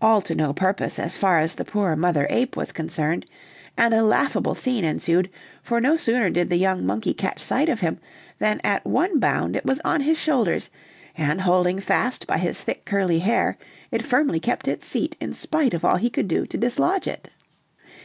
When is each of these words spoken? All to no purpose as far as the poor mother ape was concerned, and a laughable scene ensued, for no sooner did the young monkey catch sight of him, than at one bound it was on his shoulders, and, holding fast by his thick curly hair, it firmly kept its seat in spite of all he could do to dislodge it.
All 0.00 0.20
to 0.20 0.34
no 0.36 0.52
purpose 0.52 0.96
as 0.96 1.16
far 1.16 1.40
as 1.40 1.56
the 1.56 1.64
poor 1.64 1.96
mother 1.96 2.28
ape 2.30 2.56
was 2.56 2.70
concerned, 2.70 3.26
and 3.76 3.92
a 3.92 4.04
laughable 4.04 4.54
scene 4.54 4.84
ensued, 4.84 5.28
for 5.60 5.80
no 5.80 5.96
sooner 5.96 6.30
did 6.30 6.50
the 6.50 6.56
young 6.56 6.86
monkey 6.86 7.12
catch 7.12 7.40
sight 7.40 7.68
of 7.68 7.80
him, 7.80 7.98
than 8.38 8.60
at 8.62 8.86
one 8.86 9.18
bound 9.18 9.56
it 9.56 9.64
was 9.66 9.80
on 9.84 10.02
his 10.02 10.18
shoulders, 10.20 10.70
and, 11.18 11.40
holding 11.40 11.80
fast 11.80 12.28
by 12.28 12.38
his 12.38 12.60
thick 12.62 12.84
curly 12.84 13.18
hair, 13.18 13.58
it 13.90 14.02
firmly 14.04 14.38
kept 14.38 14.68
its 14.68 14.86
seat 14.86 15.16
in 15.20 15.32
spite 15.32 15.74
of 15.74 15.84
all 15.84 15.96
he 15.96 16.10
could 16.10 16.28
do 16.28 16.46
to 16.46 16.56
dislodge 16.56 17.08
it. 17.08 17.30